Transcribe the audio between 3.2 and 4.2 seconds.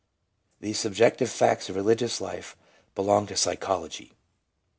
to psychology.